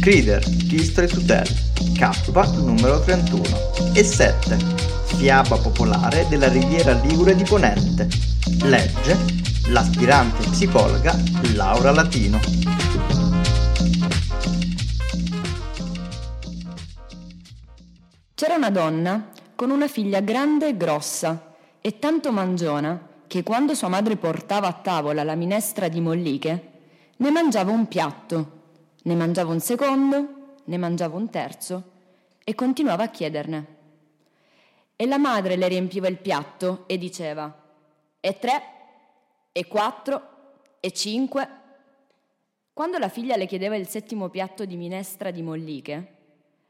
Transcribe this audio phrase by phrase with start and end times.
[0.00, 1.46] Crider, History to Tell,
[1.96, 4.56] Cappa numero 31 e 7,
[5.16, 8.08] fiaba popolare della riviera Ligure di Ponente.
[8.64, 9.16] Legge
[9.68, 11.16] l'aspirante psicologa
[11.54, 12.40] Laura Latino.
[18.34, 23.86] C'era una donna con una figlia grande e grossa e tanto mangiona che quando sua
[23.88, 26.71] madre portava a tavola la minestra di molliche,
[27.22, 28.62] ne mangiava un piatto,
[29.02, 31.90] ne mangiava un secondo, ne mangiava un terzo
[32.42, 33.66] e continuava a chiederne.
[34.96, 37.62] E la madre le riempiva il piatto e diceva,
[38.18, 38.62] e tre,
[39.52, 40.30] e quattro,
[40.80, 41.48] e cinque.
[42.72, 46.16] Quando la figlia le chiedeva il settimo piatto di minestra di molliche,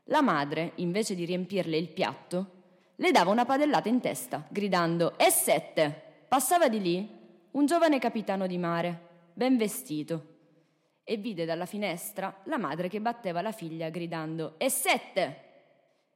[0.05, 2.51] la madre, invece di riempirle il piatto,
[2.97, 6.27] le dava una padellata in testa, gridando E sette!
[6.29, 7.09] Passava di lì
[7.53, 10.32] un giovane capitano di mare, ben vestito,
[11.13, 15.51] e vide dalla finestra la madre che batteva la figlia gridando E sette!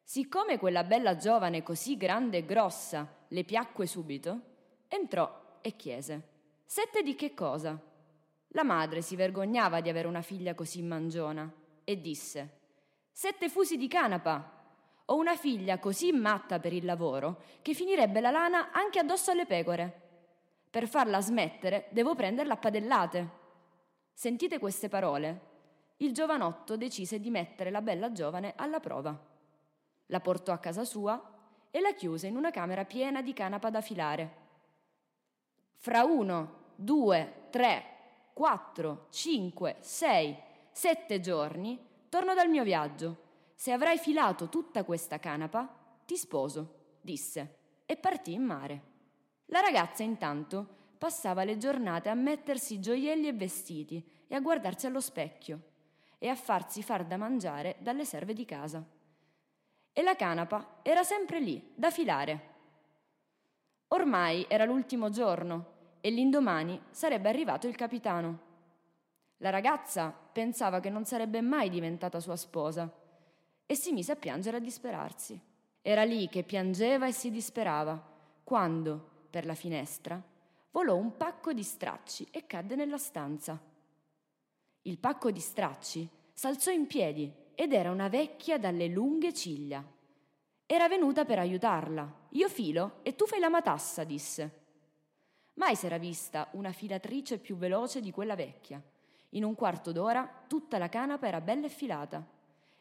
[0.03, 4.41] Siccome quella bella giovane così grande e grossa le piacque subito,
[4.89, 6.29] entrò e chiese
[6.65, 7.79] Sette di che cosa?
[8.49, 11.53] La madre si vergognava di avere una figlia così mangiona
[11.85, 12.61] e disse
[13.13, 14.51] Sette fusi di canapa.
[15.05, 19.45] Ho una figlia così matta per il lavoro che finirebbe la lana anche addosso alle
[19.45, 20.01] pecore.
[20.71, 23.45] Per farla smettere devo prenderla a padellate.
[24.19, 25.41] Sentite queste parole.
[25.99, 29.15] Il giovanotto decise di mettere la bella giovane alla prova.
[30.07, 31.23] La portò a casa sua
[31.71, 34.37] e la chiuse in una camera piena di canapa da filare.
[35.75, 37.85] Fra uno, due, tre,
[38.33, 40.35] quattro, cinque, sei,
[40.73, 41.79] sette giorni
[42.09, 43.19] torno dal mio viaggio.
[43.55, 45.69] Se avrai filato tutta questa canapa,
[46.07, 48.83] ti sposo, disse, e partì in mare.
[49.49, 55.01] La ragazza intanto passava le giornate a mettersi gioielli e vestiti e a guardarsi allo
[55.01, 55.61] specchio
[56.19, 58.85] e a farsi far da mangiare dalle serve di casa.
[59.93, 62.55] E la canapa era sempre lì, da filare.
[63.89, 68.41] Ormai era l'ultimo giorno e l'indomani sarebbe arrivato il capitano.
[69.39, 72.91] La ragazza pensava che non sarebbe mai diventata sua sposa
[73.65, 75.41] e si mise a piangere e a disperarsi.
[75.83, 78.03] Era lì che piangeva e si disperava,
[78.43, 80.21] quando, per la finestra,
[80.77, 83.59] volò un pacco di stracci e cadde nella stanza.
[84.83, 89.83] Il pacco di stracci s'alzò in piedi ed era una vecchia dalle lunghe ciglia.
[90.67, 92.27] Era venuta per aiutarla.
[92.33, 94.65] Io filo e tu fai la matassa, disse.
[95.55, 98.79] Mai s'era vista una filatrice più veloce di quella vecchia.
[99.31, 102.23] In un quarto d'ora tutta la canapa era bella e filata.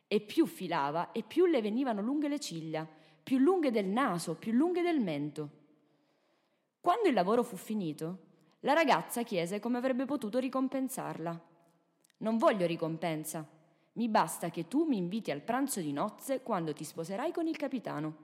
[0.06, 2.86] E più filava e più le venivano lunghe le ciglia,
[3.24, 5.64] più lunghe del naso, più lunghe del mento.
[6.86, 8.20] Quando il lavoro fu finito,
[8.60, 11.42] la ragazza chiese come avrebbe potuto ricompensarla.
[12.18, 13.44] Non voglio ricompensa,
[13.94, 17.58] mi basta che tu mi inviti al pranzo di nozze quando ti sposerai con il
[17.58, 18.16] capitano.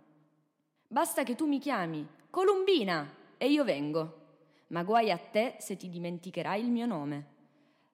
[0.88, 4.20] Basta che tu mi chiami Columbina e io vengo.
[4.68, 7.26] Ma guai a te se ti dimenticherai il mio nome.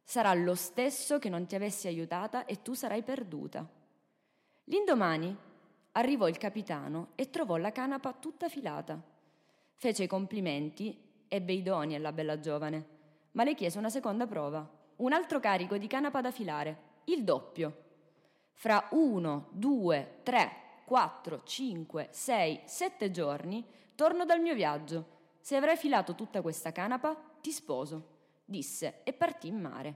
[0.03, 3.65] Sarà lo stesso che non ti avessi aiutata e tu sarai perduta.
[4.65, 5.33] L'indomani
[5.93, 9.15] arrivò il capitano e trovò la canapa tutta filata
[9.79, 12.85] Fece i complimenti, ebbe i doni alla bella giovane,
[13.33, 17.83] ma le chiese una seconda prova, un altro carico di canapa da filare, il doppio.
[18.53, 25.15] Fra uno, due, tre, quattro, cinque, sei, sette giorni torno dal mio viaggio.
[25.41, 28.15] Se avrai filato tutta questa canapa, ti sposo,
[28.45, 29.95] disse e partì in mare.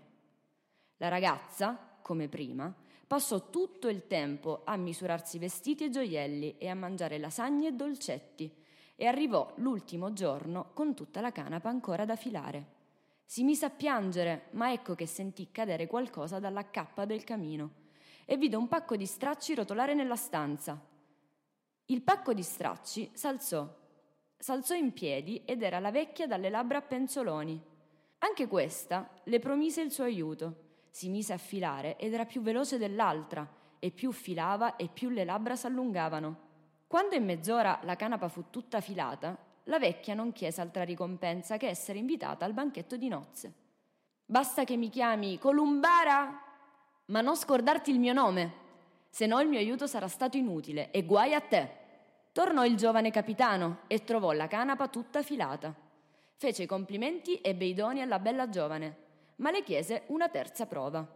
[0.98, 2.72] La ragazza, come prima,
[3.08, 8.60] passò tutto il tempo a misurarsi vestiti e gioielli e a mangiare lasagne e dolcetti
[9.02, 12.66] e arrivò l'ultimo giorno con tutta la canapa ancora da filare.
[13.26, 17.72] Si mise a piangere, ma ecco che sentì cadere qualcosa dalla cappa del camino
[18.26, 20.80] e vide un pacco di stracci rotolare nella stanza.
[21.86, 23.68] Il pacco di stracci s'alzò,
[24.38, 27.60] s'alzò in piedi ed era la vecchia dalle labbra a penzoloni.
[28.20, 30.70] Anche questa le promise il suo aiuto.
[30.92, 33.50] Si mise a filare ed era più veloce dell'altra,
[33.80, 36.51] e più filava e più le labbra s'allungavano.
[36.92, 41.70] Quando in mezz'ora la canapa fu tutta filata, la vecchia non chiese altra ricompensa che
[41.70, 43.54] essere invitata al banchetto di nozze.
[44.26, 46.42] Basta che mi chiami Columbara,
[47.06, 48.54] ma non scordarti il mio nome,
[49.10, 51.70] se no il mio aiuto sarà stato inutile e guai a te.
[52.34, 55.74] Tornò il giovane capitano e trovò la canapa tutta filata.
[56.36, 58.98] Fece i complimenti e bei doni alla bella giovane,
[59.38, 61.08] ma le chiese una terza prova.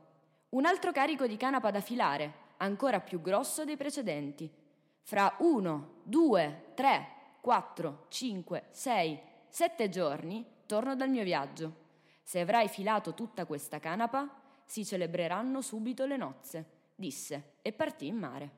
[0.52, 4.64] Un altro carico di canapa da filare, ancora più grosso dei precedenti,
[5.06, 7.08] fra uno, due, tre,
[7.40, 11.84] quattro, cinque, sei, sette giorni torno dal mio viaggio.
[12.24, 14.28] Se avrai filato tutta questa canapa,
[14.66, 16.66] si celebreranno subito le nozze,
[16.96, 18.50] disse e partì in mare.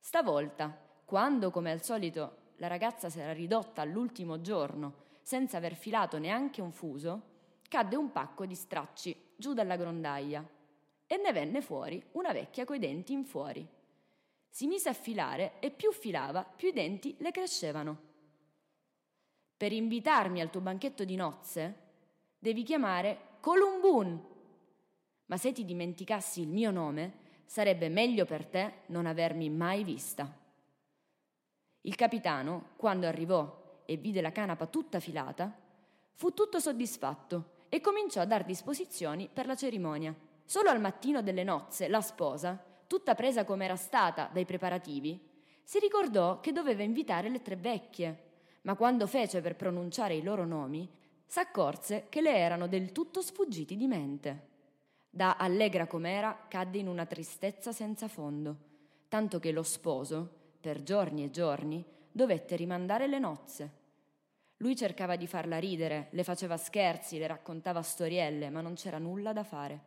[0.00, 6.60] Stavolta, quando come al solito la ragazza s'era ridotta all'ultimo giorno senza aver filato neanche
[6.60, 7.22] un fuso,
[7.68, 10.44] cadde un pacco di stracci giù dalla grondaia
[11.06, 13.76] e ne venne fuori una vecchia coi denti in fuori.
[14.48, 18.06] Si mise a filare e più filava, più i denti le crescevano.
[19.56, 21.74] Per invitarmi al tuo banchetto di nozze,
[22.38, 24.26] devi chiamare Columbun.
[25.26, 30.32] Ma se ti dimenticassi il mio nome, sarebbe meglio per te non avermi mai vista.
[31.82, 35.56] Il capitano, quando arrivò e vide la canapa tutta filata,
[36.12, 40.14] fu tutto soddisfatto e cominciò a dar disposizioni per la cerimonia.
[40.44, 45.20] Solo al mattino delle nozze la sposa, tutta presa come era stata dai preparativi,
[45.62, 48.22] si ricordò che doveva invitare le tre vecchie,
[48.62, 50.90] ma quando fece per pronunciare i loro nomi,
[51.26, 54.46] s'accorse che le erano del tutto sfuggiti di mente.
[55.10, 58.56] Da allegra com'era, cadde in una tristezza senza fondo,
[59.08, 60.28] tanto che lo sposo,
[60.60, 63.72] per giorni e giorni, dovette rimandare le nozze.
[64.56, 69.32] Lui cercava di farla ridere, le faceva scherzi, le raccontava storielle, ma non c'era nulla
[69.32, 69.80] da fare.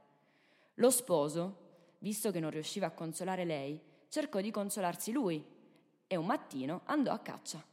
[0.75, 1.60] Lo sposo,
[2.01, 5.43] visto che non riusciva a consolare lei, cercò di consolarsi lui
[6.07, 7.63] e un mattino andò a caccia.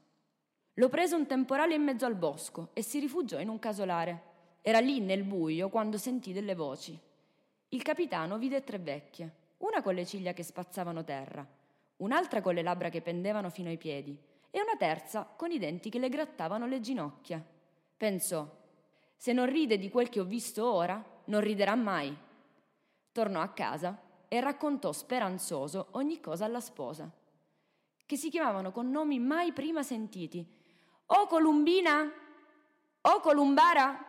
[0.74, 4.22] Lo prese un temporale in mezzo al bosco e si rifugiò in un casolare.
[4.62, 6.98] Era lì nel buio quando sentì delle voci.
[7.70, 11.46] Il capitano vide tre vecchie, una con le ciglia che spazzavano terra,
[11.96, 14.16] un'altra con le labbra che pendevano fino ai piedi
[14.50, 17.44] e una terza con i denti che le grattavano le ginocchia.
[17.96, 18.48] Pensò,
[19.16, 22.16] se non ride di quel che ho visto ora, non riderà mai.
[23.10, 27.10] Tornò a casa e raccontò speranzoso ogni cosa alla sposa,
[28.04, 30.46] che si chiamavano con nomi mai prima sentiti.
[31.06, 32.12] O Columbina?
[33.00, 34.04] O Columbara?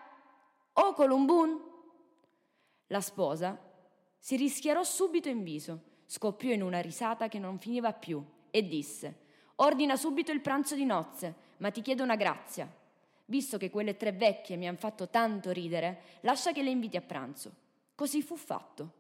[0.74, 1.68] O Columbun?
[2.88, 3.58] La sposa
[4.18, 9.28] si rischiarò subito in viso, scoppiò in una risata che non finiva più e disse
[9.62, 12.72] Ordina subito il pranzo di nozze, ma ti chiedo una grazia.
[13.26, 17.02] Visto che quelle tre vecchie mi hanno fatto tanto ridere, lascia che le inviti a
[17.02, 17.52] pranzo.
[17.94, 18.94] Così fu fatto.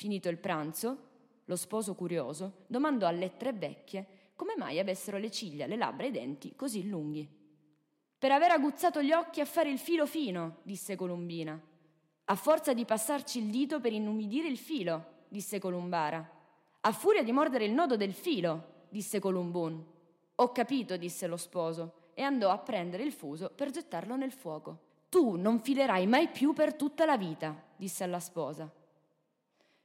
[0.00, 0.96] Finito il pranzo,
[1.44, 6.08] lo sposo curioso domandò alle tre vecchie come mai avessero le ciglia, le labbra e
[6.08, 7.28] i denti così lunghi.
[8.18, 11.60] Per aver aguzzato gli occhi a fare il filo fino, disse Columbina.
[12.24, 16.26] A forza di passarci il dito per inumidire il filo, disse Columbara.
[16.80, 19.84] A furia di mordere il nodo del filo, disse Columbun.
[20.36, 24.78] Ho capito, disse lo sposo, e andò a prendere il fuso per gettarlo nel fuoco.
[25.10, 28.78] Tu non filerai mai più per tutta la vita, disse alla sposa.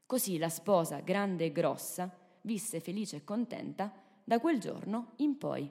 [0.07, 3.91] Così la sposa, grande e grossa, visse felice e contenta
[4.23, 5.67] da quel giorno in poi.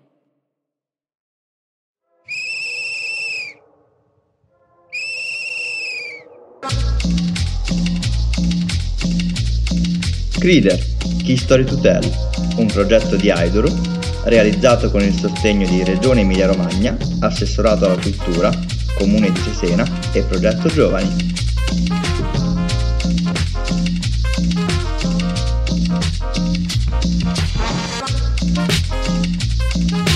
[10.41, 10.79] Crider,
[11.23, 12.05] Key Story to Tell,
[12.59, 13.69] un progetto di Aiduru
[14.25, 18.51] realizzato con il sostegno di Regione Emilia Romagna, Assessorato alla Cultura,
[18.99, 21.34] Comune di Cesena e Progetto Giovani.
[29.77, 30.14] Thank you.